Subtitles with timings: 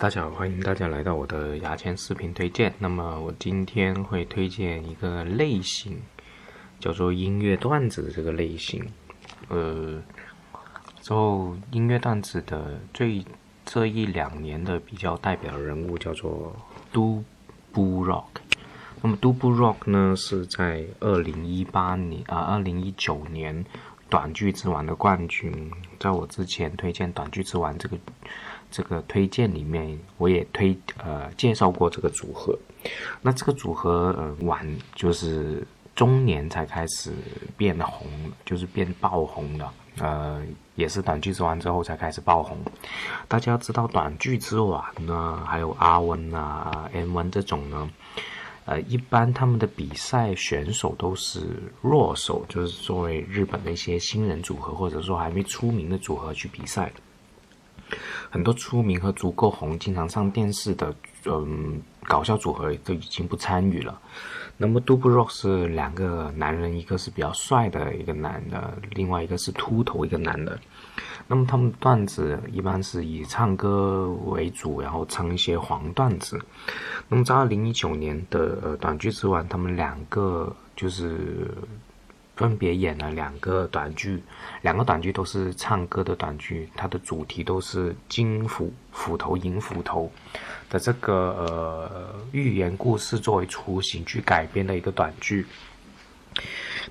[0.00, 2.72] 大家好，欢迎大家来到我的牙签视频推荐。
[2.78, 6.00] 那么我今天会推荐一个类型，
[6.78, 8.82] 叫做音乐段子的这个类型。
[9.48, 10.02] 呃，
[11.02, 13.22] 之后音乐段子的最
[13.66, 16.56] 这一两年的比较代表人物叫做
[16.90, 17.22] Do
[17.74, 18.40] Bu Rock。
[19.02, 23.66] 那么 Do Bu Rock 呢是在二零一八年啊，二零一九年
[24.08, 25.70] 短剧之王的冠军。
[25.98, 27.98] 在我之前推荐短剧之王这个。
[28.70, 32.58] 这个推荐里面，我也推呃介绍过这个组合。
[33.20, 37.12] 那这个组合呃晚就是中年才开始
[37.56, 38.08] 变红，
[38.44, 39.68] 就是变爆红的。
[39.98, 40.40] 呃，
[40.76, 42.56] 也是短剧之王之后才开始爆红。
[43.28, 47.90] 大家知道短剧之王呢，还有阿温啊、M 温这种呢，
[48.64, 51.40] 呃，一般他们的比赛选手都是
[51.82, 57.00] 弱手，就是作为日本的一些新人组合，或者说还没出名的组合去比赛的。
[58.30, 60.94] 很多出名和足够红、经常上电视的，
[61.26, 64.00] 嗯，搞笑组合都已经不参与了。
[64.56, 70.58] 那么 d u b Rock 是两个男人，一个是比较帅的一个男的，另外一个是秃头一个男的。
[71.26, 76.38] 那么他们段子一般是以唱歌为主，然后唱一些黄段子。
[77.08, 81.48] 那么在二零一九年的短剧之王，他们两个就是。
[82.40, 84.22] 分别演了两个短剧，
[84.62, 90.10] 两个短剧都是唱歌的短剧，它的主题都是金斧斧头银斧头
[90.70, 95.44] 的这个呃寓言故事作为雏形去改编的一个短剧。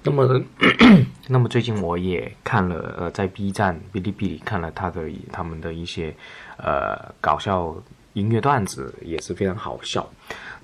[0.04, 0.44] 那么，
[1.28, 6.16] 那么最近我也看了呃，在 B 站、哔哩哔哩看了他的他们的一些
[6.58, 7.76] 呃搞笑
[8.14, 10.10] 音乐段子，也是非常好笑。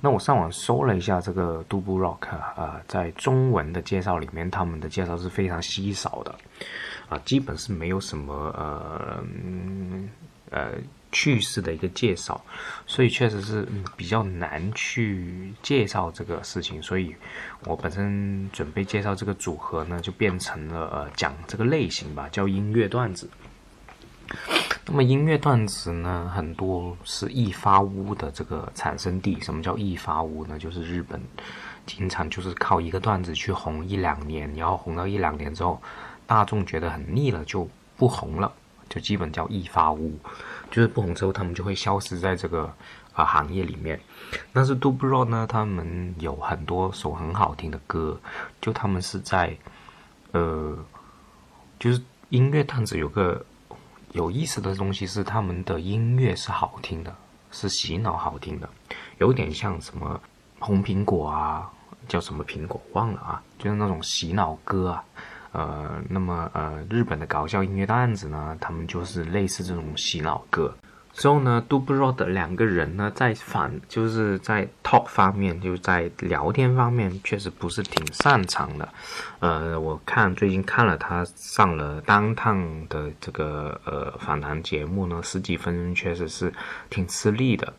[0.01, 6.35] 那我上网搜了一下这个杜布 rock 啊，在中文的介绍里面，他们的介绍是非常稀少的，
[7.09, 9.23] 啊，基本是没有什么呃
[10.51, 10.71] 呃
[11.11, 12.39] 趣事的一个介绍，
[12.85, 17.15] 所以确实是比较难去介绍这个事情，所以
[17.63, 23.29] 我本身准备介绍这个组合呢，就变成了呃讲这个类型吧，叫音乐段子。
[24.87, 29.39] 那么音乐段子呢，很多是易发屋的这个产生地。
[29.39, 30.59] 什么叫易发屋呢？
[30.59, 31.19] 就是日本
[31.87, 35.81] 经常就是靠一个段子去红一两年，然后红到一两年之后，
[36.27, 38.53] 大众觉得很腻了，就不红了，
[38.87, 40.19] 就基本叫易发屋，
[40.69, 42.71] 就是不红之后，他们就会消失在这个
[43.13, 43.99] 啊行业里面。
[44.53, 48.15] 但是 d u b r o 呢，他们有很多首很好听的歌，
[48.61, 49.57] 就他们是在
[50.31, 50.77] 呃，
[51.79, 53.43] 就是音乐段子有个。
[54.15, 57.13] 有意思的东西是他们的音乐是好听的，
[57.51, 58.69] 是洗脑好听的，
[59.17, 60.17] 有点像什么
[60.57, 61.69] 红苹果啊，
[62.07, 65.03] 叫什么苹果忘了啊，就是那种洗脑歌啊，
[65.51, 70.73] 呃，那么呃，日本的搞笑音乐段子呢，他们就是类似这种洗脑歌。
[71.15, 78.87] 之后呢 d u b r o 的两个人呢，在反就是在 talk 方面，就在聊天方面，确实不是挺擅长的。
[79.39, 86.53] 呃，我看最近看了他上了当趟的这个呃访谈节目呢，十几分钟确实是
[86.89, 87.73] 挺吃力的。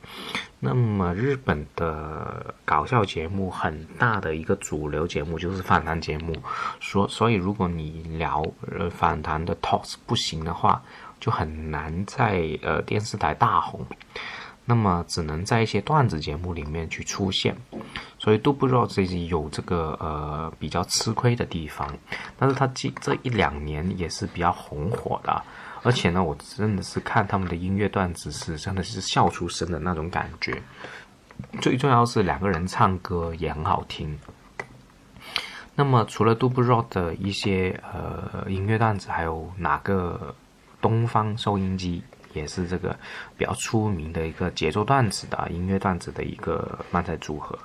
[0.59, 6.35] 那么日本的搞笑节目很大的一个主流节目就是访谈节目，
[6.81, 8.43] 所所以如果你聊
[8.79, 10.83] 呃访谈的 talks 不行的话。
[11.19, 13.85] 就很难在呃电视台大红，
[14.65, 17.57] 那么只能在一些段子节目里面去出现，
[18.19, 21.89] 所以都不知道自己有这个呃比较吃亏的地方。
[22.39, 25.43] 但是他这这一两年也是比较红火的，
[25.83, 30.61] 而且呢，我真的是看他们的音乐段子是真的是笑出声的那种感觉。
[31.61, 34.19] 最重要是两个人唱歌也很好听。
[35.75, 40.35] 那么除了杜布若的一些呃音乐段子，还有哪个？
[40.81, 42.95] 东方收音机也是这个
[43.37, 47.59] 比较出名的一个节奏段子的音乐段子的一个漫才组合，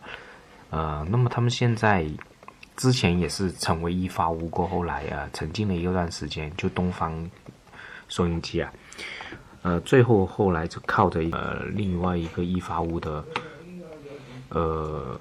[0.70, 2.06] 呃，那么他们现在
[2.78, 7.30] 之前也是成为一发无过后来啊，沉浸了一段时间，就东方
[8.08, 8.74] 收音机啊，
[9.62, 13.24] 呃，最后后来就靠着呃另外一个一发屋的，
[14.50, 15.20] 呃，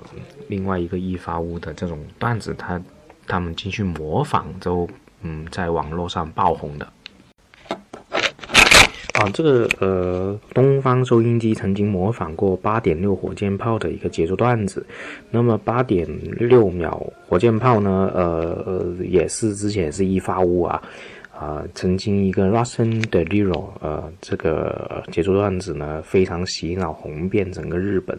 [0.48, 2.80] 另外一个一发屋的这种段子，他
[3.26, 4.88] 他们进去模仿之后，
[5.22, 6.90] 嗯，在网络上爆红的。
[9.20, 14.84] 啊，这个呃，东方收音机曾经模仿过八点六火箭炮的一个节奏段子。
[15.30, 16.08] 那么八点
[16.38, 20.82] 六秒火箭炮呢，呃，也是之前是一发屋啊，
[21.38, 28.18] 啊，曾经一个 Russian d e l i r o 呃，这个节奏段子呢非常洗脑，红遍整个日本，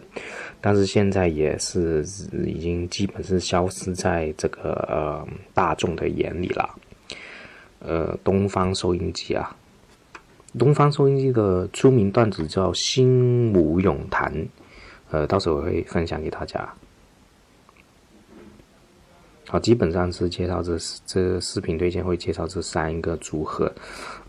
[0.60, 2.04] 但是现在也是
[2.46, 6.70] 已经基本是消失在这个呃大众的眼里了。
[7.80, 9.56] 呃，东方收音机啊。
[10.58, 14.30] 东方收音机的出名段子叫《心无咏谈》，
[15.10, 16.72] 呃，到时候我会分享给大家。
[19.48, 20.76] 好，基本上是介绍这
[21.06, 23.70] 这视频推荐会介绍这三个组合，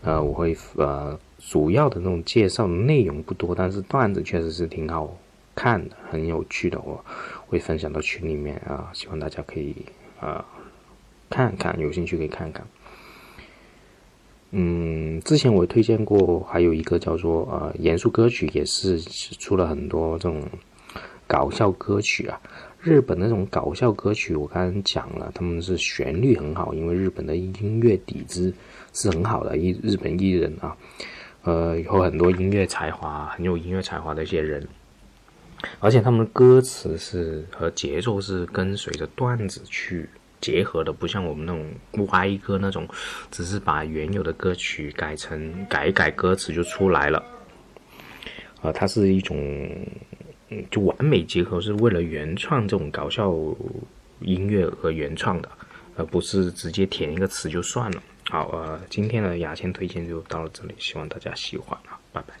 [0.02, 5.16] 呃，我会呃主要的那种介绍内容不多，但是段子确实是挺好
[5.54, 7.02] 看的，很有趣的，我
[7.46, 9.76] 会分享到群里面啊，希望大家可以
[10.20, 10.44] 啊
[11.30, 12.66] 看看，有兴趣可以看看。
[14.56, 20.40] 嗯，之前我推荐过，还有一个叫做呃严肃歌曲，也是出了很多这种
[21.26, 22.40] 搞笑歌曲啊。
[22.80, 28.54] 日本那种搞笑歌曲，我刚刚讲了，他们是旋律很好，因为日本的音乐底子
[28.92, 30.76] 是很好的，一日本艺人啊，
[31.42, 34.68] 呃，有很多音乐才华，很有音乐才华的一些人，
[35.80, 40.08] 而且他们的歌词是和节奏是跟随着段子去
[40.44, 42.86] 结合的，不像我们那种歪歌那种，
[43.30, 47.24] 只是把原有的歌曲改成改一改歌词就出来了，
[48.62, 49.36] 呃，它是一种。
[50.70, 53.34] 就完美结合，是为了原创这种搞笑
[54.20, 55.48] 音乐和原创的，
[55.96, 58.02] 而不是直接填一个词就算了。
[58.30, 62.34] 好，呃，今天的牙签推荐就到了这里，希望大家喜欢啊，拜拜。